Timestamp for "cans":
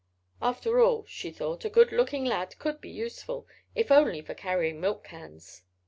5.03-5.61